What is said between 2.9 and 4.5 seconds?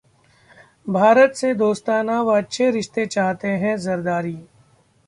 चाहते हैं: जरदारी